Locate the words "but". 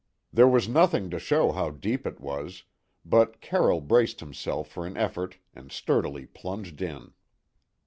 3.05-3.39